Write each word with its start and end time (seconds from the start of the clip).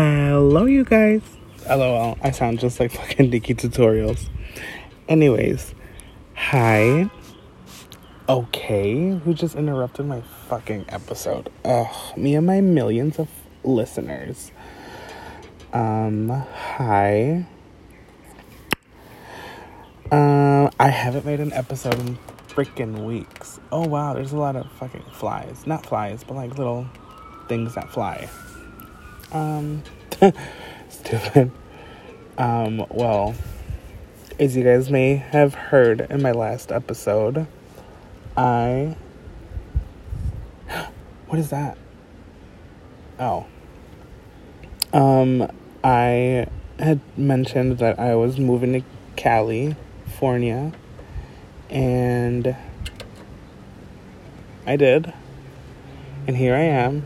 Hello, 0.00 0.64
you 0.66 0.84
guys. 0.84 1.22
LOL. 1.68 2.16
I 2.22 2.30
sound 2.30 2.60
just 2.60 2.78
like 2.78 2.92
fucking 2.92 3.32
NikkieTutorials. 3.32 4.28
Anyways, 5.08 5.74
hi. 6.36 7.10
Okay, 8.28 9.18
who 9.18 9.34
just 9.34 9.56
interrupted 9.56 10.06
my 10.06 10.20
fucking 10.48 10.84
episode? 10.88 11.50
Ugh, 11.64 12.16
me 12.16 12.36
and 12.36 12.46
my 12.46 12.60
millions 12.60 13.18
of 13.18 13.28
listeners. 13.64 14.52
Um, 15.72 16.28
hi. 16.28 17.44
Um, 20.12 20.70
I 20.78 20.90
haven't 20.90 21.26
made 21.26 21.40
an 21.40 21.52
episode 21.52 21.98
in 21.98 22.18
freaking 22.46 23.04
weeks. 23.04 23.58
Oh 23.72 23.88
wow, 23.88 24.14
there's 24.14 24.30
a 24.30 24.38
lot 24.38 24.54
of 24.54 24.70
fucking 24.70 25.02
flies. 25.10 25.66
Not 25.66 25.84
flies, 25.84 26.22
but 26.22 26.34
like 26.34 26.56
little 26.56 26.86
things 27.48 27.74
that 27.74 27.90
fly. 27.90 28.28
Um, 29.32 29.82
stupid. 30.88 31.50
Um, 32.38 32.86
well, 32.88 33.34
as 34.38 34.56
you 34.56 34.64
guys 34.64 34.90
may 34.90 35.16
have 35.16 35.54
heard 35.54 36.00
in 36.02 36.22
my 36.22 36.32
last 36.32 36.72
episode, 36.72 37.46
I. 38.36 38.96
What 41.26 41.38
is 41.38 41.50
that? 41.50 41.76
Oh. 43.18 43.44
Um, 44.94 45.50
I 45.84 46.46
had 46.78 47.00
mentioned 47.18 47.78
that 47.78 47.98
I 47.98 48.14
was 48.14 48.38
moving 48.38 48.72
to 48.72 48.82
California, 49.16 50.72
and 51.68 52.56
I 54.66 54.76
did. 54.76 55.12
And 56.26 56.36
here 56.36 56.54
I 56.54 56.62
am. 56.62 57.02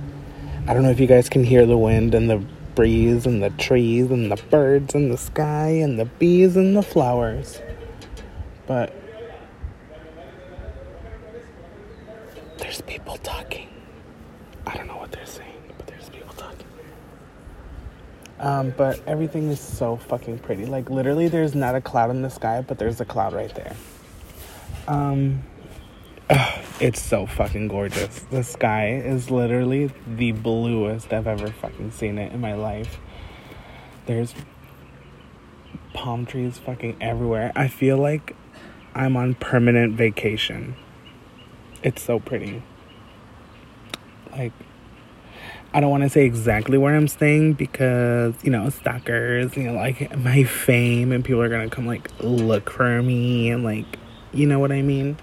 I 0.66 0.74
don't 0.74 0.84
know 0.84 0.90
if 0.90 1.00
you 1.00 1.08
guys 1.08 1.28
can 1.28 1.42
hear 1.42 1.66
the 1.66 1.76
wind 1.76 2.14
and 2.14 2.30
the 2.30 2.44
breeze 2.76 3.26
and 3.26 3.42
the 3.42 3.50
trees 3.50 4.10
and 4.10 4.30
the 4.30 4.40
birds 4.48 4.94
and 4.94 5.10
the 5.10 5.18
sky 5.18 5.68
and 5.68 5.98
the 5.98 6.04
bees 6.04 6.56
and 6.56 6.76
the 6.76 6.82
flowers. 6.82 7.60
But 8.66 8.94
there's 12.58 12.80
people 12.82 13.16
talking. 13.18 13.68
I 14.64 14.76
don't 14.76 14.86
know 14.86 14.96
what 14.96 15.10
they're 15.10 15.26
saying, 15.26 15.62
but 15.76 15.88
there's 15.88 16.08
people 16.10 16.32
talking. 16.34 16.66
Um, 18.38 18.72
but 18.76 19.02
everything 19.08 19.48
is 19.50 19.60
so 19.60 19.96
fucking 19.96 20.38
pretty. 20.38 20.64
Like 20.64 20.88
literally 20.90 21.26
there's 21.26 21.56
not 21.56 21.74
a 21.74 21.80
cloud 21.80 22.10
in 22.10 22.22
the 22.22 22.30
sky, 22.30 22.62
but 22.62 22.78
there's 22.78 23.00
a 23.00 23.04
cloud 23.04 23.32
right 23.32 23.52
there. 23.54 23.74
Um 24.86 25.42
ugh, 26.30 26.64
it's 26.82 27.00
so 27.00 27.26
fucking 27.26 27.68
gorgeous. 27.68 28.26
The 28.30 28.42
sky 28.42 28.96
is 28.96 29.30
literally 29.30 29.92
the 30.04 30.32
bluest 30.32 31.12
I've 31.12 31.28
ever 31.28 31.46
fucking 31.46 31.92
seen 31.92 32.18
it 32.18 32.32
in 32.32 32.40
my 32.40 32.54
life. 32.54 32.98
There's 34.06 34.34
palm 35.94 36.26
trees 36.26 36.58
fucking 36.58 36.96
everywhere. 37.00 37.52
I 37.54 37.68
feel 37.68 37.98
like 37.98 38.34
I'm 38.96 39.16
on 39.16 39.34
permanent 39.34 39.94
vacation. 39.94 40.74
It's 41.84 42.02
so 42.02 42.18
pretty. 42.18 42.64
Like, 44.32 44.52
I 45.72 45.78
don't 45.78 45.90
want 45.90 46.02
to 46.02 46.08
say 46.08 46.24
exactly 46.24 46.78
where 46.78 46.96
I'm 46.96 47.06
staying 47.06 47.52
because, 47.52 48.34
you 48.42 48.50
know, 48.50 48.68
stalkers, 48.70 49.56
you 49.56 49.62
know, 49.62 49.74
like 49.74 50.16
my 50.18 50.42
fame 50.42 51.12
and 51.12 51.24
people 51.24 51.42
are 51.42 51.48
going 51.48 51.70
to 51.70 51.74
come, 51.74 51.86
like, 51.86 52.10
look 52.18 52.70
for 52.70 53.00
me 53.04 53.50
and, 53.50 53.62
like, 53.62 53.86
you 54.32 54.48
know 54.48 54.58
what 54.58 54.72
I 54.72 54.82
mean? 54.82 55.16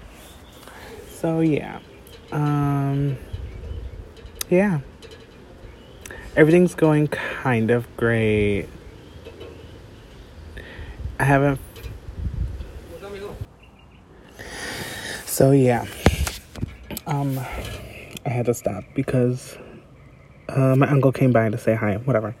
So, 1.20 1.40
yeah. 1.40 1.80
Um, 2.32 3.18
yeah. 4.48 4.80
Everything's 6.34 6.74
going 6.74 7.08
kind 7.08 7.70
of 7.70 7.86
great. 7.98 8.68
I 11.18 11.24
haven't. 11.24 11.60
So, 15.26 15.50
yeah. 15.50 15.84
Um, 17.06 17.38
I 18.24 18.30
had 18.30 18.46
to 18.46 18.54
stop 18.54 18.84
because 18.94 19.58
uh, 20.48 20.74
my 20.74 20.88
uncle 20.88 21.12
came 21.12 21.32
by 21.32 21.50
to 21.50 21.58
say 21.58 21.74
hi, 21.74 21.96
whatever. 21.96 22.34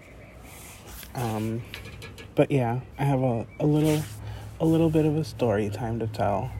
Um, 1.14 1.60
but 2.34 2.50
yeah, 2.50 2.80
I 2.98 3.04
have 3.04 3.20
a, 3.20 3.46
a 3.58 3.66
little 3.66 4.02
a 4.58 4.64
little 4.64 4.88
bit 4.88 5.04
of 5.04 5.16
a 5.16 5.24
story 5.24 5.68
time 5.68 5.98
to 5.98 6.06
tell. 6.06 6.50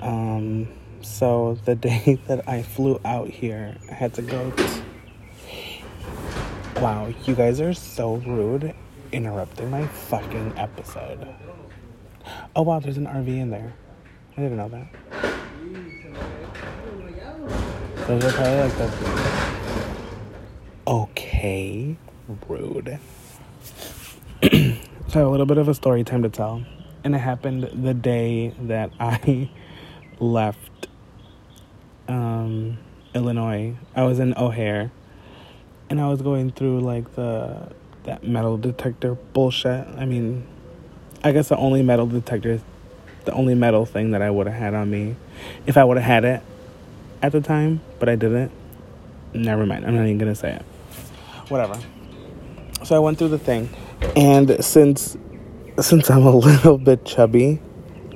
Um, 0.00 0.68
so 1.02 1.58
the 1.64 1.74
day 1.74 2.18
that 2.26 2.48
I 2.48 2.62
flew 2.62 3.00
out 3.04 3.28
here, 3.28 3.76
I 3.90 3.94
had 3.94 4.14
to 4.14 4.22
go. 4.22 4.52
Wow, 6.76 7.12
you 7.24 7.34
guys 7.34 7.60
are 7.60 7.74
so 7.74 8.16
rude, 8.16 8.74
interrupting 9.12 9.70
my 9.70 9.86
fucking 9.86 10.54
episode. 10.56 11.28
Oh 12.56 12.62
wow, 12.62 12.80
there's 12.80 12.96
an 12.96 13.06
RV 13.06 13.28
in 13.28 13.50
there. 13.50 13.74
I 14.36 14.42
didn't 14.42 14.56
know 14.56 14.68
that. 14.68 14.86
Those 18.06 18.24
are 18.24 18.32
probably 18.32 18.56
like 18.56 18.76
the. 18.78 18.90
Okay, 20.86 21.96
rude. 22.48 22.98
so 24.42 24.48
I 24.50 25.18
have 25.18 25.26
a 25.26 25.28
little 25.28 25.46
bit 25.46 25.58
of 25.58 25.68
a 25.68 25.74
story 25.74 26.02
time 26.02 26.22
to 26.22 26.30
tell, 26.30 26.64
and 27.04 27.14
it 27.14 27.18
happened 27.18 27.68
the 27.84 27.94
day 27.94 28.54
that 28.62 28.90
I 28.98 29.50
left 30.20 30.88
um, 32.08 32.78
Illinois. 33.14 33.74
I 33.96 34.04
was 34.04 34.18
in 34.18 34.34
O'Hare, 34.36 34.90
and 35.88 36.00
I 36.00 36.08
was 36.08 36.22
going 36.22 36.52
through 36.52 36.80
like 36.80 37.14
the 37.14 37.72
that 38.04 38.24
metal 38.24 38.56
detector 38.56 39.14
bullshit. 39.14 39.86
I 39.96 40.04
mean, 40.04 40.46
I 41.22 41.32
guess 41.32 41.48
the 41.48 41.56
only 41.56 41.82
metal 41.82 42.06
detector, 42.06 42.60
the 43.24 43.32
only 43.32 43.54
metal 43.54 43.86
thing 43.86 44.12
that 44.12 44.22
I 44.22 44.30
would 44.30 44.46
have 44.46 44.56
had 44.56 44.74
on 44.74 44.90
me, 44.90 45.16
if 45.66 45.76
I 45.76 45.84
would 45.84 45.96
have 45.96 46.06
had 46.06 46.24
it 46.24 46.42
at 47.22 47.32
the 47.32 47.40
time, 47.40 47.80
but 47.98 48.08
I 48.08 48.16
didn't. 48.16 48.52
Never 49.32 49.64
mind. 49.66 49.86
I'm 49.86 49.94
not 49.94 50.04
even 50.04 50.18
gonna 50.18 50.34
say 50.34 50.52
it. 50.54 50.62
Whatever. 51.48 51.78
So 52.84 52.96
I 52.96 52.98
went 52.98 53.18
through 53.18 53.28
the 53.28 53.38
thing, 53.38 53.68
and 54.16 54.64
since 54.64 55.16
since 55.80 56.10
I'm 56.10 56.26
a 56.26 56.34
little 56.36 56.78
bit 56.78 57.04
chubby, 57.04 57.60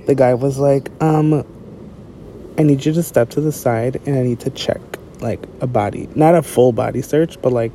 the 0.07 0.15
guy 0.15 0.35
was 0.35 0.59
like, 0.59 0.91
um, 1.03 1.45
I 2.57 2.63
need 2.63 2.85
you 2.85 2.93
to 2.93 3.03
step 3.03 3.31
to 3.31 3.41
the 3.41 3.51
side 3.51 4.01
and 4.07 4.17
I 4.17 4.23
need 4.23 4.41
to 4.41 4.51
check 4.51 4.81
like 5.21 5.43
a 5.61 5.67
body, 5.67 6.09
not 6.15 6.35
a 6.35 6.43
full 6.43 6.73
body 6.73 7.03
search, 7.03 7.41
but 7.43 7.53
like 7.53 7.73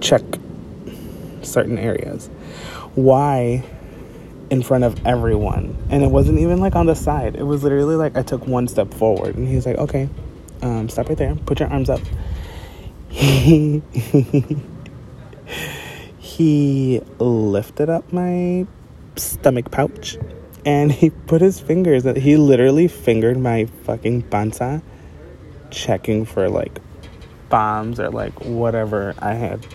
check 0.00 0.22
certain 1.42 1.78
areas. 1.78 2.28
Why 2.94 3.64
in 4.50 4.62
front 4.62 4.84
of 4.84 5.06
everyone? 5.06 5.76
And 5.90 6.02
it 6.02 6.10
wasn't 6.10 6.40
even 6.40 6.60
like 6.60 6.76
on 6.76 6.86
the 6.86 6.94
side. 6.94 7.36
It 7.36 7.44
was 7.44 7.62
literally 7.62 7.96
like 7.96 8.16
I 8.16 8.22
took 8.22 8.46
one 8.46 8.68
step 8.68 8.92
forward 8.92 9.36
and 9.36 9.48
he's 9.48 9.64
like, 9.64 9.78
okay, 9.78 10.10
um, 10.60 10.90
stop 10.90 11.08
right 11.08 11.16
there, 11.16 11.34
put 11.34 11.60
your 11.60 11.70
arms 11.70 11.88
up. 11.88 12.00
He, 13.08 13.82
he 16.18 17.00
lifted 17.18 17.88
up 17.88 18.12
my 18.12 18.66
stomach 19.16 19.70
pouch 19.70 20.18
and 20.64 20.92
he 20.92 21.10
put 21.10 21.40
his 21.40 21.58
fingers 21.60 22.04
he 22.16 22.36
literally 22.36 22.88
fingered 22.88 23.38
my 23.38 23.64
fucking 23.84 24.22
panza 24.22 24.82
checking 25.70 26.24
for 26.24 26.48
like 26.48 26.78
bombs 27.48 27.98
or 27.98 28.10
like 28.10 28.32
whatever 28.44 29.14
I 29.18 29.34
had 29.34 29.66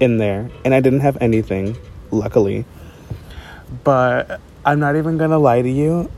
in 0.00 0.18
there 0.18 0.50
and 0.64 0.74
I 0.74 0.80
didn't 0.80 1.00
have 1.00 1.16
anything 1.20 1.76
luckily. 2.10 2.64
But 3.84 4.40
I'm 4.64 4.80
not 4.80 4.96
even 4.96 5.16
gonna 5.18 5.38
lie 5.38 5.62
to 5.62 5.70
you 5.70 6.10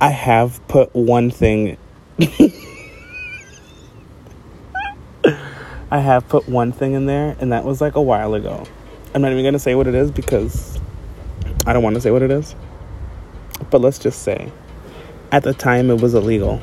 I 0.00 0.08
have 0.10 0.66
put 0.68 0.94
one 0.94 1.30
thing 1.30 1.76
I 5.90 5.98
have 5.98 6.28
put 6.28 6.48
one 6.48 6.72
thing 6.72 6.94
in 6.94 7.06
there 7.06 7.36
and 7.40 7.52
that 7.52 7.64
was 7.64 7.80
like 7.80 7.94
a 7.96 8.02
while 8.02 8.34
ago. 8.34 8.64
I'm 9.14 9.22
not 9.22 9.32
even 9.32 9.44
gonna 9.44 9.58
say 9.58 9.74
what 9.74 9.86
it 9.86 9.94
is 9.94 10.10
because 10.10 10.73
I 11.66 11.72
don't 11.72 11.82
want 11.82 11.94
to 11.94 12.00
say 12.00 12.10
what 12.10 12.22
it 12.22 12.30
is, 12.30 12.54
but 13.70 13.80
let's 13.80 13.98
just 13.98 14.22
say 14.22 14.52
at 15.32 15.42
the 15.42 15.54
time 15.54 15.90
it 15.90 16.00
was 16.00 16.14
illegal. 16.14 16.60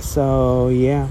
So, 0.00 0.68
yeah. 0.68 1.08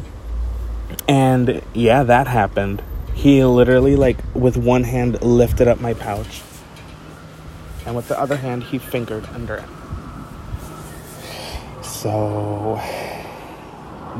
And 1.07 1.61
yeah, 1.73 2.03
that 2.03 2.27
happened. 2.27 2.81
He 3.13 3.43
literally, 3.43 3.95
like, 3.95 4.17
with 4.33 4.57
one 4.57 4.83
hand 4.83 5.21
lifted 5.21 5.67
up 5.67 5.79
my 5.79 5.93
pouch, 5.93 6.41
and 7.85 7.95
with 7.95 8.07
the 8.07 8.19
other 8.19 8.37
hand, 8.37 8.63
he 8.63 8.77
fingered 8.77 9.25
under 9.27 9.55
it. 9.55 9.69
So, 11.83 12.81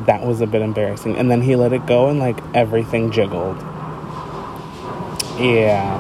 that 0.06 0.26
was 0.26 0.42
a 0.42 0.48
bit 0.48 0.62
embarrassing. 0.62 1.18
And 1.18 1.30
then 1.30 1.42
he 1.42 1.56
let 1.56 1.74
it 1.74 1.86
go, 1.86 2.08
and, 2.08 2.20
like, 2.20 2.38
everything 2.54 3.12
jiggled. 3.12 3.58
Yeah. 5.40 6.00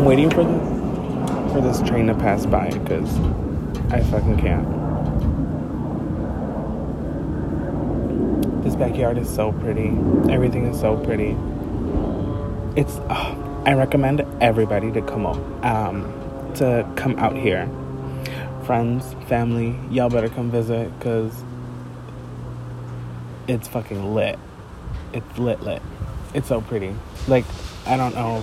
I'm 0.00 0.06
waiting 0.06 0.30
for 0.30 0.44
the 0.44 1.52
for 1.52 1.60
this 1.60 1.82
train 1.82 2.06
to 2.06 2.14
pass 2.14 2.46
by 2.46 2.70
because 2.70 3.18
I 3.92 4.02
fucking 4.04 4.38
can't. 4.38 4.64
This 8.64 8.74
backyard 8.76 9.18
is 9.18 9.28
so 9.28 9.52
pretty. 9.52 9.88
Everything 10.32 10.64
is 10.64 10.80
so 10.80 10.96
pretty. 10.96 11.36
It's. 12.80 12.94
Uh, 13.10 13.62
I 13.66 13.74
recommend 13.74 14.24
everybody 14.40 14.90
to 14.90 15.02
come 15.02 15.26
up, 15.26 15.36
um, 15.62 16.10
to 16.54 16.90
come 16.96 17.18
out 17.18 17.36
here. 17.36 17.68
Friends, 18.64 19.12
family, 19.28 19.78
y'all 19.90 20.08
better 20.08 20.30
come 20.30 20.50
visit 20.50 20.98
because 20.98 21.44
it's 23.46 23.68
fucking 23.68 24.14
lit. 24.14 24.38
It's 25.12 25.36
lit, 25.36 25.60
lit. 25.60 25.82
It's 26.32 26.48
so 26.48 26.62
pretty. 26.62 26.94
Like 27.28 27.44
I 27.84 27.98
don't 27.98 28.14
know 28.14 28.42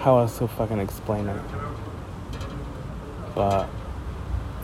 how 0.00 0.18
else 0.18 0.38
to 0.38 0.48
fucking 0.48 0.78
explain 0.78 1.28
it, 1.28 1.42
but 3.34 3.68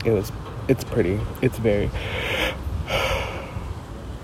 it 0.05 0.11
was. 0.11 0.33
It's 0.67 0.83
pretty. 0.83 1.21
It's 1.43 1.59
very. 1.59 1.91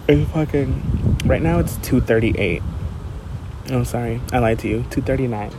It's 0.08 0.28
fucking. 0.32 1.18
Right 1.26 1.40
now 1.40 1.60
it's 1.60 1.76
two 1.76 2.00
thirty 2.00 2.36
eight. 2.36 2.62
Oh, 3.70 3.84
sorry, 3.84 4.20
I 4.32 4.40
lied 4.40 4.58
to 4.60 4.68
you. 4.68 4.84
Two 4.90 5.00
thirty 5.00 5.28
nine. 5.28 5.52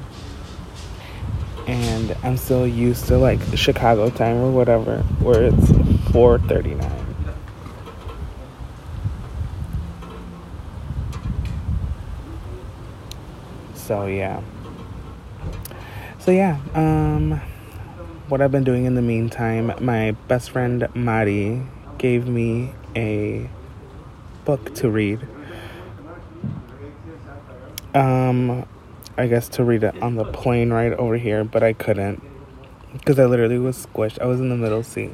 And 1.65 2.17
I'm 2.23 2.35
still 2.35 2.67
used 2.67 3.07
to 3.07 3.17
like 3.17 3.39
Chicago 3.55 4.09
time 4.09 4.41
or 4.41 4.51
whatever, 4.51 4.97
where 5.21 5.43
it's 5.43 6.11
four 6.11 6.39
thirty 6.39 6.75
nine. 6.75 7.15
So 13.75 14.07
yeah. 14.07 14.41
So 16.23 16.31
yeah, 16.31 16.57
um 16.73 17.41
what 18.29 18.39
I've 18.39 18.49
been 18.49 18.63
doing 18.63 18.85
in 18.85 18.95
the 18.95 19.01
meantime, 19.01 19.73
my 19.81 20.11
best 20.29 20.51
friend 20.51 20.87
Mari 20.95 21.61
gave 21.97 22.29
me 22.29 22.71
a 22.95 23.49
book 24.45 24.73
to 24.75 24.89
read. 24.89 25.19
Um 27.93 28.65
I 29.17 29.27
guess 29.27 29.49
to 29.49 29.65
read 29.65 29.83
it 29.83 30.01
on 30.01 30.15
the 30.15 30.23
plane 30.23 30.71
right 30.71 30.93
over 30.93 31.17
here, 31.17 31.43
but 31.43 31.61
I 31.61 31.73
couldn't 31.73 32.23
because 32.93 33.19
I 33.19 33.25
literally 33.25 33.59
was 33.59 33.85
squished. 33.85 34.17
I 34.19 34.25
was 34.25 34.39
in 34.39 34.47
the 34.47 34.55
middle 34.55 34.81
seat. 34.81 35.13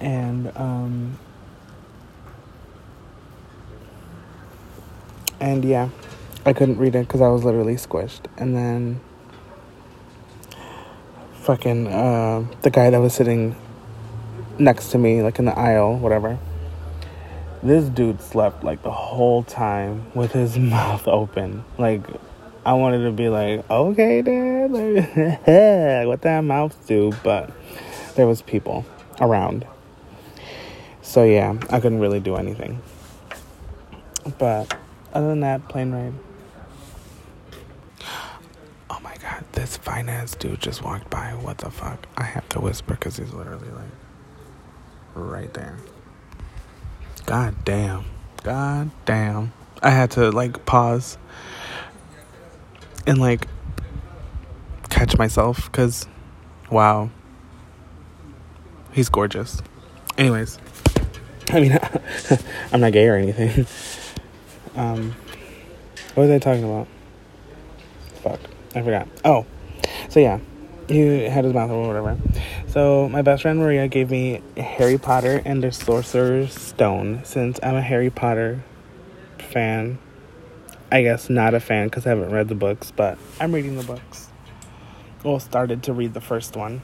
And 0.00 0.52
um 0.54 1.18
and 5.40 5.64
yeah, 5.64 5.88
I 6.44 6.52
couldn't 6.52 6.78
read 6.78 6.94
it 6.94 7.06
because 7.06 7.20
I 7.20 7.28
was 7.28 7.44
literally 7.44 7.74
squished. 7.74 8.26
And 8.36 8.56
then, 8.56 9.00
fucking, 11.34 11.86
uh, 11.86 12.46
the 12.62 12.70
guy 12.70 12.90
that 12.90 12.98
was 12.98 13.14
sitting 13.14 13.56
next 14.58 14.90
to 14.90 14.98
me, 14.98 15.22
like 15.22 15.38
in 15.38 15.44
the 15.44 15.58
aisle, 15.58 15.98
whatever. 15.98 16.38
This 17.62 17.84
dude 17.90 18.22
slept 18.22 18.64
like 18.64 18.82
the 18.82 18.90
whole 18.90 19.42
time 19.42 20.10
with 20.14 20.32
his 20.32 20.58
mouth 20.58 21.06
open. 21.06 21.64
Like, 21.78 22.02
I 22.64 22.74
wanted 22.74 23.04
to 23.04 23.12
be 23.12 23.28
like, 23.28 23.68
okay, 23.70 24.22
dad, 24.22 24.70
like, 24.70 25.46
what 26.06 26.22
that 26.22 26.40
mouth 26.42 26.86
do? 26.86 27.12
But 27.22 27.50
there 28.14 28.26
was 28.26 28.42
people 28.42 28.84
around. 29.20 29.66
So 31.02 31.24
yeah, 31.24 31.58
I 31.70 31.80
couldn't 31.80 32.00
really 32.00 32.20
do 32.20 32.36
anything. 32.36 32.80
But 34.38 34.76
other 35.12 35.28
than 35.28 35.40
that, 35.40 35.68
plane 35.68 35.90
ride. 35.90 36.12
Oh 38.90 39.00
my 39.02 39.16
god, 39.16 39.44
this 39.60 39.76
finance 39.76 40.34
dude 40.34 40.58
just 40.58 40.82
walked 40.82 41.10
by. 41.10 41.32
What 41.34 41.58
the 41.58 41.70
fuck? 41.70 42.06
I 42.16 42.22
have 42.22 42.48
to 42.50 42.60
whisper 42.60 42.94
because 42.94 43.18
he's 43.18 43.32
literally 43.34 43.68
like 43.68 43.90
right 45.14 45.52
there. 45.52 45.76
God 47.26 47.54
damn. 47.62 48.06
God 48.42 48.90
damn. 49.04 49.52
I 49.82 49.90
had 49.90 50.12
to 50.12 50.30
like 50.30 50.64
pause 50.64 51.18
and 53.06 53.18
like 53.18 53.48
catch 54.88 55.18
myself 55.18 55.70
because 55.70 56.06
wow. 56.70 57.10
He's 58.92 59.10
gorgeous. 59.10 59.60
Anyways, 60.16 60.58
I 61.50 61.60
mean, 61.60 61.78
I'm 62.72 62.80
not 62.80 62.92
gay 62.92 63.06
or 63.06 63.16
anything. 63.16 63.66
Um, 64.76 65.16
what 66.14 66.28
was 66.28 66.30
I 66.30 66.38
talking 66.38 66.62
about? 66.62 66.86
Fuck, 68.22 68.38
I 68.74 68.82
forgot. 68.82 69.08
Oh, 69.24 69.46
so 70.08 70.20
yeah, 70.20 70.38
he 70.88 71.24
had 71.24 71.44
his 71.44 71.52
mouth 71.54 71.70
or 71.70 71.86
whatever. 71.86 72.16
So 72.68 73.08
my 73.08 73.22
best 73.22 73.42
friend 73.42 73.58
Maria 73.58 73.88
gave 73.88 74.10
me 74.10 74.42
Harry 74.56 74.98
Potter 74.98 75.42
and 75.44 75.62
the 75.62 75.72
Sorcerer's 75.72 76.52
Stone 76.52 77.24
since 77.24 77.58
I'm 77.62 77.74
a 77.74 77.82
Harry 77.82 78.10
Potter 78.10 78.62
fan. 79.38 79.98
I 80.92 81.02
guess 81.02 81.30
not 81.30 81.54
a 81.54 81.60
fan 81.60 81.86
because 81.86 82.06
I 82.06 82.10
haven't 82.10 82.30
read 82.30 82.48
the 82.48 82.54
books, 82.54 82.90
but 82.90 83.18
I'm 83.40 83.54
reading 83.54 83.76
the 83.76 83.84
books. 83.84 84.28
Well, 85.24 85.38
started 85.38 85.82
to 85.84 85.92
read 85.92 86.14
the 86.14 86.20
first 86.20 86.56
one. 86.56 86.82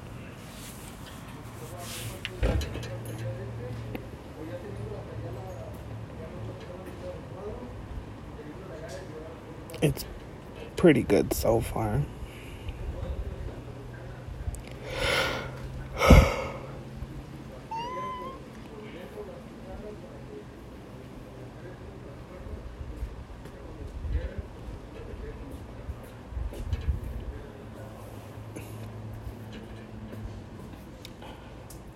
It's 9.82 10.04
pretty 10.76 11.02
good 11.02 11.32
so 11.32 11.60
far. 11.60 12.02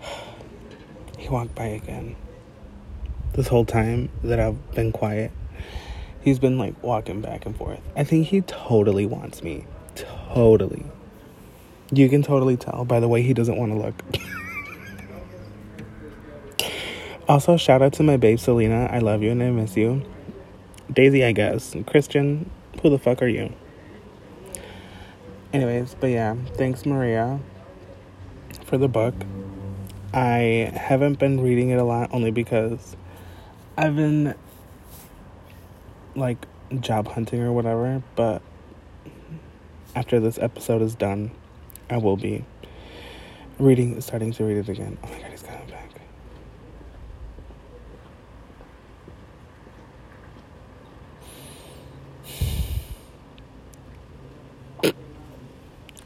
he 1.18 1.28
walked 1.28 1.54
by 1.54 1.66
again. 1.66 2.16
This 3.34 3.46
whole 3.48 3.64
time 3.64 4.08
that 4.24 4.40
I've 4.40 4.72
been 4.72 4.90
quiet. 4.92 5.30
He's 6.22 6.38
been 6.38 6.58
like 6.58 6.80
walking 6.82 7.20
back 7.20 7.46
and 7.46 7.56
forth. 7.56 7.80
I 7.96 8.04
think 8.04 8.26
he 8.26 8.42
totally 8.42 9.06
wants 9.06 9.42
me. 9.42 9.66
Totally. 9.94 10.84
You 11.92 12.08
can 12.08 12.22
totally 12.22 12.56
tell 12.56 12.84
by 12.84 13.00
the 13.00 13.08
way 13.08 13.22
he 13.22 13.34
doesn't 13.34 13.56
want 13.56 13.72
to 13.72 13.78
look. 13.78 14.02
also, 17.28 17.56
shout 17.56 17.82
out 17.82 17.92
to 17.94 18.02
my 18.02 18.16
babe 18.16 18.38
Selena. 18.38 18.88
I 18.92 18.98
love 18.98 19.22
you 19.22 19.30
and 19.30 19.42
I 19.42 19.50
miss 19.50 19.76
you. 19.76 20.02
Daisy, 20.92 21.24
I 21.24 21.32
guess. 21.32 21.74
Christian, 21.86 22.50
who 22.82 22.90
the 22.90 22.98
fuck 22.98 23.22
are 23.22 23.28
you? 23.28 23.52
Anyways, 25.52 25.96
but 25.98 26.08
yeah, 26.08 26.36
thanks 26.54 26.86
Maria 26.86 27.40
for 28.66 28.78
the 28.78 28.88
book. 28.88 29.14
I 30.12 30.72
haven't 30.74 31.18
been 31.18 31.40
reading 31.40 31.70
it 31.70 31.78
a 31.78 31.84
lot 31.84 32.10
only 32.12 32.30
because 32.30 32.96
I've 33.76 33.96
been 33.96 34.34
like 36.20 36.46
job 36.78 37.08
hunting 37.08 37.40
or 37.40 37.52
whatever, 37.52 38.02
but 38.14 38.42
after 39.96 40.20
this 40.20 40.38
episode 40.38 40.82
is 40.82 40.94
done, 40.94 41.32
I 41.88 41.96
will 41.96 42.16
be 42.16 42.44
reading, 43.58 44.00
starting 44.00 44.32
to 44.34 44.44
read 44.44 44.58
it 44.58 44.68
again. 44.68 44.98
Oh 45.02 45.08
my 45.08 45.18
god, 45.20 45.30
he's 45.30 45.42
coming 45.42 45.66
back. 45.66 45.90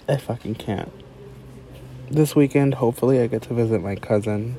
I 0.06 0.16
fucking 0.16 0.54
can't. 0.56 0.92
This 2.10 2.36
weekend, 2.36 2.74
hopefully, 2.74 3.20
I 3.20 3.26
get 3.26 3.42
to 3.42 3.54
visit 3.54 3.82
my 3.82 3.96
cousin. 3.96 4.58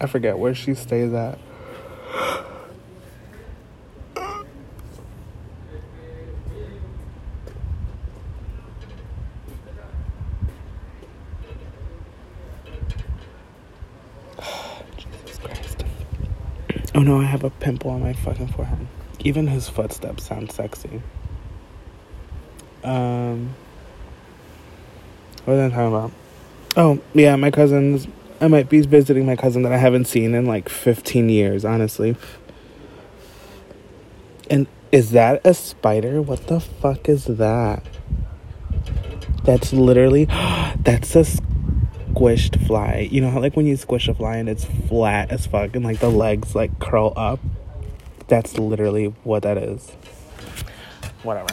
I 0.00 0.06
forget 0.06 0.38
where 0.38 0.54
she 0.54 0.74
stays 0.74 1.12
at. 1.12 1.38
Oh 16.95 16.95
no, 17.06 17.20
I 17.20 17.24
have 17.24 17.44
a 17.44 17.50
pimple 17.50 17.92
on 17.92 18.00
my 18.00 18.12
fucking 18.12 18.48
forehead. 18.48 18.84
Even 19.20 19.46
his 19.46 19.68
footsteps 19.68 20.24
sound 20.24 20.50
sexy. 20.50 21.00
Um, 22.82 23.54
what 25.44 25.54
was 25.54 25.72
I 25.72 25.74
talking 25.74 25.86
about? 25.86 26.10
Oh, 26.76 27.00
yeah, 27.14 27.36
my 27.36 27.52
cousins. 27.52 28.08
I 28.40 28.48
might 28.48 28.68
be 28.68 28.80
visiting 28.80 29.24
my 29.24 29.36
cousin 29.36 29.62
that 29.62 29.72
I 29.72 29.76
haven't 29.76 30.06
seen 30.06 30.34
in 30.34 30.46
like 30.46 30.68
15 30.68 31.28
years, 31.28 31.64
honestly. 31.64 32.16
And 34.50 34.66
is 34.90 35.12
that 35.12 35.40
a 35.46 35.54
spider? 35.54 36.20
What 36.20 36.48
the 36.48 36.58
fuck 36.58 37.08
is 37.08 37.26
that? 37.26 37.84
That's 39.44 39.72
literally 39.72 40.24
that's 40.80 41.14
a 41.14 41.24
squished 42.16 42.66
fly. 42.66 43.08
You 43.10 43.20
know 43.20 43.30
how 43.30 43.40
like 43.40 43.56
when 43.56 43.66
you 43.66 43.76
squish 43.76 44.08
a 44.08 44.14
fly 44.14 44.36
and 44.36 44.48
it's 44.48 44.64
flat 44.64 45.30
as 45.30 45.46
fuck 45.46 45.76
and 45.76 45.84
like 45.84 46.00
the 46.00 46.08
legs 46.08 46.54
like 46.54 46.78
curl 46.78 47.12
up? 47.16 47.40
That's 48.28 48.58
literally 48.58 49.06
what 49.22 49.42
that 49.42 49.58
is. 49.58 49.90
Whatever. 51.22 51.48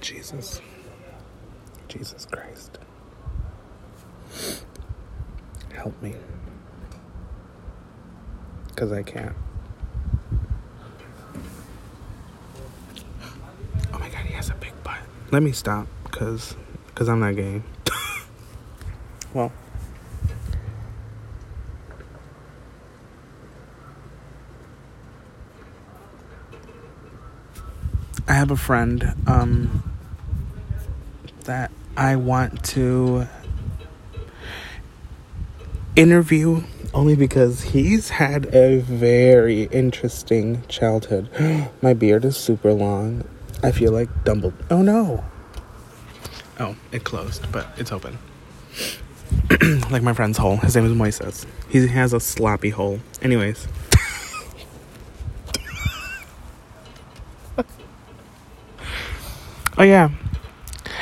Jesus. 0.00 0.60
Jesus 1.88 2.26
Christ. 2.30 2.78
Help 5.88 6.02
me. 6.02 6.14
Because 8.66 8.92
I 8.92 9.02
can't. 9.02 9.34
Oh 13.94 13.98
my 13.98 14.10
god, 14.10 14.26
he 14.26 14.34
has 14.34 14.50
a 14.50 14.54
big 14.56 14.74
butt. 14.84 14.98
Let 15.30 15.42
me 15.42 15.50
stop, 15.52 15.86
because 16.04 16.56
cause 16.94 17.08
I'm 17.08 17.20
not 17.20 17.36
gay. 17.36 17.62
well. 19.32 19.50
I 28.28 28.34
have 28.34 28.50
a 28.50 28.58
friend 28.58 29.14
um, 29.26 29.90
that 31.44 31.70
I 31.96 32.16
want 32.16 32.62
to 32.74 33.26
interview 35.98 36.62
only 36.94 37.16
because 37.16 37.62
he's 37.62 38.08
had 38.08 38.54
a 38.54 38.78
very 38.78 39.64
interesting 39.64 40.62
childhood. 40.68 41.28
My 41.82 41.92
beard 41.92 42.24
is 42.24 42.36
super 42.36 42.72
long. 42.72 43.24
I 43.64 43.72
feel 43.72 43.90
like 43.90 44.08
Dumbledore. 44.24 44.54
Oh 44.70 44.82
no. 44.82 45.24
Oh, 46.60 46.76
it 46.92 47.02
closed, 47.02 47.50
but 47.50 47.66
it's 47.76 47.90
open. 47.90 48.16
like 49.90 50.04
my 50.04 50.12
friend's 50.12 50.38
hole. 50.38 50.56
His 50.58 50.76
name 50.76 50.86
is 50.86 50.92
Moises. 50.92 51.46
He 51.68 51.88
has 51.88 52.12
a 52.12 52.20
sloppy 52.20 52.70
hole. 52.70 53.00
Anyways. 53.20 53.66
oh 59.76 59.82
yeah. 59.82 60.10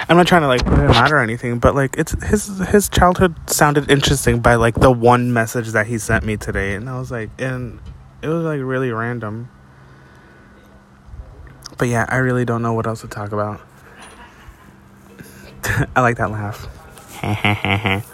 I'm 0.09 0.17
not 0.17 0.29
trying 0.29 0.43
to 0.43 0.49
like 0.49 0.65
put 0.65 0.79
him 0.79 0.91
out 0.91 1.11
or 1.11 1.19
anything, 1.19 1.59
but 1.59 1.75
like 1.75 1.97
it's 1.99 2.13
his 2.25 2.59
his 2.69 2.89
childhood 2.89 3.35
sounded 3.51 3.91
interesting 3.91 4.39
by 4.41 4.55
like 4.55 4.77
the 4.77 4.91
one 4.93 5.33
message 5.33 5.71
that 5.71 5.89
he 5.89 5.99
sent 5.99 6.25
me 6.25 6.37
today, 6.37 6.75
and 6.75 6.89
I 6.89 6.97
was 6.99 7.11
like, 7.11 7.31
and 7.39 7.81
it 8.23 8.29
was 8.29 8.45
like 8.45 8.61
really 8.63 8.93
random. 8.93 9.51
But 11.77 11.89
yeah, 11.89 12.07
I 12.09 12.19
really 12.19 12.45
don't 12.45 12.63
know 12.63 12.73
what 12.73 12.87
else 12.87 13.01
to 13.01 13.09
talk 13.09 13.33
about. 13.33 13.61
I 15.97 16.01
like 16.01 16.19
that 16.19 16.31
laugh. 16.31 16.69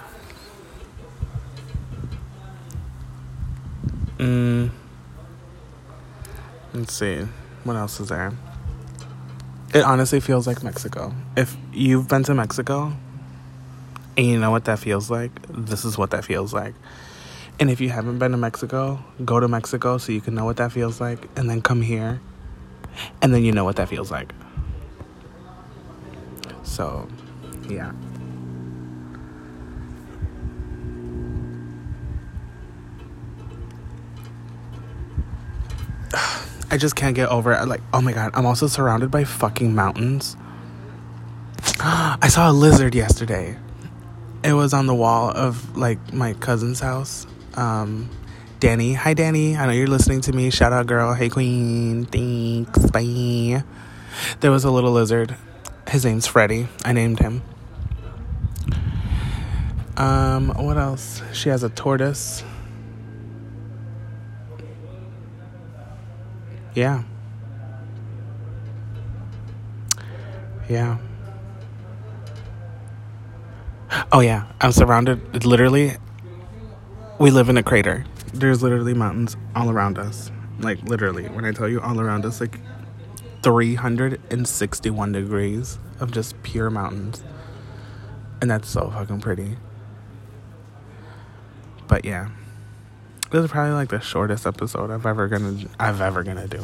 mm. 4.18 4.70
Let's 6.72 6.94
see. 6.94 7.26
What 7.64 7.76
else 7.76 8.00
is 8.00 8.08
there? 8.08 8.32
It 9.74 9.84
honestly 9.84 10.20
feels 10.20 10.46
like 10.46 10.62
Mexico. 10.62 11.14
If 11.34 11.56
you've 11.72 12.06
been 12.06 12.24
to 12.24 12.34
Mexico 12.34 12.92
and 14.18 14.26
you 14.26 14.38
know 14.38 14.50
what 14.50 14.66
that 14.66 14.78
feels 14.78 15.10
like, 15.10 15.30
this 15.48 15.86
is 15.86 15.96
what 15.96 16.10
that 16.10 16.26
feels 16.26 16.52
like. 16.52 16.74
And 17.58 17.70
if 17.70 17.80
you 17.80 17.88
haven't 17.88 18.18
been 18.18 18.32
to 18.32 18.36
Mexico, 18.36 19.02
go 19.24 19.40
to 19.40 19.48
Mexico 19.48 19.96
so 19.96 20.12
you 20.12 20.20
can 20.20 20.34
know 20.34 20.44
what 20.44 20.58
that 20.58 20.72
feels 20.72 21.00
like, 21.00 21.26
and 21.36 21.48
then 21.48 21.62
come 21.62 21.80
here, 21.80 22.20
and 23.22 23.32
then 23.32 23.44
you 23.44 23.52
know 23.52 23.64
what 23.64 23.76
that 23.76 23.88
feels 23.88 24.10
like. 24.10 24.34
So, 26.64 27.08
yeah. 27.68 27.92
I 36.72 36.78
just 36.78 36.96
can't 36.96 37.14
get 37.14 37.28
over 37.28 37.52
it. 37.52 37.68
Like, 37.68 37.82
oh 37.92 38.00
my 38.00 38.14
god, 38.14 38.30
I'm 38.32 38.46
also 38.46 38.66
surrounded 38.66 39.10
by 39.10 39.24
fucking 39.24 39.74
mountains. 39.74 40.38
I 41.80 42.28
saw 42.28 42.50
a 42.50 42.54
lizard 42.54 42.94
yesterday. 42.94 43.58
It 44.42 44.54
was 44.54 44.72
on 44.72 44.86
the 44.86 44.94
wall 44.94 45.30
of 45.30 45.76
like 45.76 46.14
my 46.14 46.32
cousin's 46.32 46.80
house. 46.80 47.26
Um, 47.54 48.08
Danny, 48.58 48.94
hi 48.94 49.12
Danny. 49.12 49.54
I 49.54 49.66
know 49.66 49.72
you're 49.72 49.86
listening 49.86 50.22
to 50.22 50.32
me. 50.32 50.48
Shout 50.48 50.72
out, 50.72 50.86
girl. 50.86 51.12
Hey, 51.12 51.28
queen. 51.28 52.06
Thanks. 52.06 52.90
Bye. 52.90 53.64
There 54.40 54.50
was 54.50 54.64
a 54.64 54.70
little 54.70 54.92
lizard. 54.92 55.36
His 55.88 56.06
name's 56.06 56.26
Freddy. 56.26 56.68
I 56.86 56.94
named 56.94 57.18
him. 57.18 57.42
Um, 59.98 60.48
what 60.56 60.78
else? 60.78 61.20
She 61.34 61.50
has 61.50 61.64
a 61.64 61.68
tortoise. 61.68 62.42
Yeah. 66.74 67.02
Yeah. 70.68 70.98
Oh, 74.10 74.20
yeah. 74.20 74.46
I'm 74.60 74.72
surrounded, 74.72 75.44
literally, 75.44 75.92
we 77.18 77.30
live 77.30 77.48
in 77.50 77.58
a 77.58 77.62
crater. 77.62 78.06
There's 78.32 78.62
literally 78.62 78.94
mountains 78.94 79.36
all 79.54 79.70
around 79.70 79.98
us. 79.98 80.30
Like, 80.60 80.82
literally, 80.84 81.24
when 81.28 81.44
I 81.44 81.52
tell 81.52 81.68
you 81.68 81.80
all 81.80 82.00
around 82.00 82.24
us, 82.24 82.40
like 82.40 82.58
361 83.42 85.12
degrees 85.12 85.78
of 86.00 86.10
just 86.10 86.42
pure 86.42 86.70
mountains. 86.70 87.22
And 88.40 88.50
that's 88.50 88.68
so 88.68 88.90
fucking 88.90 89.20
pretty. 89.20 89.56
But 91.86 92.04
yeah. 92.04 92.30
This 93.32 93.46
is 93.46 93.50
probably 93.50 93.72
like 93.72 93.88
the 93.88 94.00
shortest 94.00 94.46
episode 94.46 94.90
I've 94.90 95.06
ever 95.06 95.26
gonna 95.26 95.56
I've 95.80 96.02
ever 96.02 96.22
gonna 96.22 96.46
do. 96.46 96.62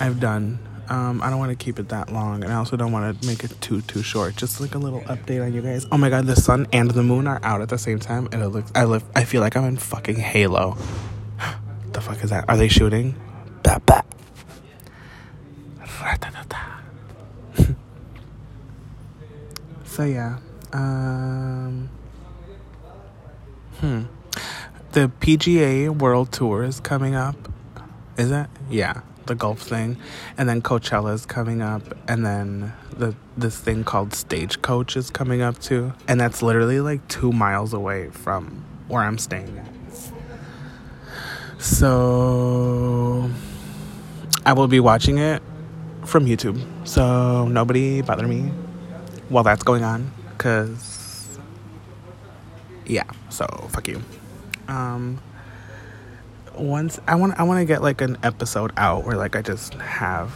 I've 0.00 0.18
done. 0.18 0.58
Um, 0.88 1.20
I 1.20 1.28
don't 1.28 1.38
want 1.38 1.50
to 1.50 1.64
keep 1.64 1.78
it 1.78 1.90
that 1.90 2.10
long, 2.10 2.42
and 2.42 2.50
I 2.50 2.56
also 2.56 2.78
don't 2.78 2.92
want 2.92 3.20
to 3.20 3.26
make 3.26 3.44
it 3.44 3.60
too 3.60 3.82
too 3.82 4.02
short. 4.02 4.36
Just 4.36 4.58
like 4.58 4.74
a 4.74 4.78
little 4.78 5.02
update 5.02 5.44
on 5.44 5.52
you 5.52 5.60
guys. 5.60 5.84
Oh 5.92 5.98
my 5.98 6.08
god, 6.08 6.24
the 6.24 6.34
sun 6.34 6.66
and 6.72 6.90
the 6.90 7.02
moon 7.02 7.26
are 7.26 7.40
out 7.42 7.60
at 7.60 7.68
the 7.68 7.76
same 7.76 7.98
time, 7.98 8.26
and 8.32 8.42
it 8.42 8.48
looks. 8.48 8.72
I 8.74 8.84
live. 8.84 9.04
I 9.14 9.24
feel 9.24 9.42
like 9.42 9.54
I'm 9.54 9.64
in 9.64 9.76
fucking 9.76 10.16
Halo. 10.16 10.78
the 11.92 12.00
fuck 12.00 12.24
is 12.24 12.30
that? 12.30 12.46
Are 12.48 12.56
they 12.56 12.68
shooting? 12.68 13.14
Bah, 13.62 13.78
bah. 13.84 14.00
so 19.84 20.04
yeah. 20.04 20.38
Um. 20.72 21.90
The 24.96 25.12
PGA 25.20 25.90
World 25.90 26.32
Tour 26.32 26.64
is 26.64 26.80
coming 26.80 27.14
up. 27.14 27.36
Is 28.16 28.30
it? 28.30 28.46
Yeah, 28.70 29.02
the 29.26 29.34
golf 29.34 29.60
thing, 29.60 29.98
and 30.38 30.48
then 30.48 30.62
Coachella 30.62 31.12
is 31.12 31.26
coming 31.26 31.60
up, 31.60 31.82
and 32.08 32.24
then 32.24 32.72
the 32.96 33.14
this 33.36 33.60
thing 33.60 33.84
called 33.84 34.14
Stagecoach 34.14 34.96
is 34.96 35.10
coming 35.10 35.42
up 35.42 35.58
too, 35.58 35.92
and 36.08 36.18
that's 36.18 36.42
literally 36.42 36.80
like 36.80 37.06
two 37.08 37.30
miles 37.30 37.74
away 37.74 38.08
from 38.08 38.64
where 38.88 39.02
I'm 39.02 39.18
staying 39.18 39.58
at. 39.58 41.62
So 41.62 43.30
I 44.46 44.54
will 44.54 44.66
be 44.66 44.80
watching 44.80 45.18
it 45.18 45.42
from 46.06 46.24
YouTube. 46.24 46.58
So 46.88 47.46
nobody 47.48 48.00
bother 48.00 48.26
me 48.26 48.44
while 49.28 49.44
that's 49.44 49.62
going 49.62 49.84
on, 49.84 50.10
cause 50.38 51.38
yeah. 52.86 53.04
So 53.28 53.44
fuck 53.70 53.88
you 53.88 54.02
um 54.68 55.20
once 56.54 56.98
I 57.06 57.14
want 57.16 57.38
I 57.38 57.42
want 57.42 57.60
to 57.60 57.64
get 57.64 57.82
like 57.82 58.00
an 58.00 58.18
episode 58.22 58.72
out 58.76 59.04
where 59.04 59.16
like 59.16 59.36
I 59.36 59.42
just 59.42 59.74
have 59.74 60.32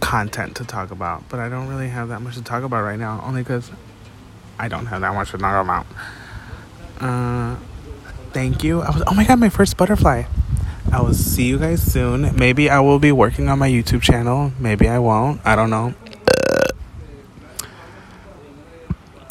content 0.00 0.56
to 0.56 0.64
talk 0.64 0.90
about, 0.90 1.28
but 1.28 1.40
I 1.40 1.48
don't 1.48 1.68
really 1.68 1.88
have 1.88 2.08
that 2.08 2.20
much 2.20 2.34
to 2.34 2.42
talk 2.42 2.62
about 2.62 2.82
right 2.82 2.98
now 2.98 3.22
only 3.26 3.44
cuz 3.44 3.70
I 4.58 4.68
don't 4.68 4.86
have 4.86 5.00
that 5.00 5.14
much 5.14 5.30
to 5.30 5.38
talk 5.38 5.64
about. 5.64 5.86
Uh 7.00 7.56
thank 8.32 8.62
you. 8.62 8.82
I 8.82 8.90
was 8.90 9.02
Oh 9.06 9.14
my 9.14 9.24
god, 9.24 9.38
my 9.38 9.48
first 9.48 9.76
butterfly. 9.76 10.24
I 10.92 11.00
will 11.00 11.14
see 11.14 11.44
you 11.44 11.58
guys 11.58 11.82
soon. 11.82 12.36
Maybe 12.36 12.70
I 12.70 12.78
will 12.80 12.98
be 12.98 13.10
working 13.10 13.48
on 13.48 13.58
my 13.58 13.68
YouTube 13.68 14.02
channel. 14.02 14.52
Maybe 14.60 14.88
I 14.88 14.98
won't. 14.98 15.40
I 15.44 15.56
don't 15.56 15.70
know. 15.70 15.94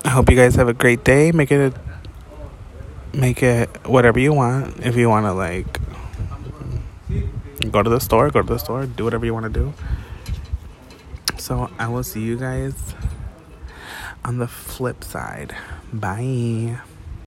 I 0.03 0.10
hope 0.10 0.30
you 0.30 0.36
guys 0.36 0.56
have 0.56 0.68
a 0.68 0.74
great 0.74 1.06
day. 1.06 1.32
Make 1.32 1.51
it 1.51 1.74
a 1.74 1.92
make 3.13 3.43
it 3.43 3.70
whatever 3.88 4.20
you 4.20 4.34
want. 4.34 4.79
If 4.86 4.96
you 4.96 5.10
want 5.10 5.25
to 5.25 5.34
like 5.34 5.79
go 7.72 7.84
to 7.84 7.89
the 7.89 8.00
store, 8.00 8.29
go 8.29 8.41
to 8.41 8.53
the 8.53 8.60
store, 8.60 8.86
do 8.86 9.03
whatever 9.03 9.25
you 9.25 9.34
want 9.34 9.51
to 9.51 9.60
do. 9.60 9.74
So 11.38 11.70
I 11.77 11.88
will 11.88 12.03
see 12.03 12.22
you 12.22 12.38
guys 12.38 12.93
on 14.24 14.38
the 14.38 14.48
flip 14.48 15.03
side. 15.03 15.55
Bye. 15.91 16.79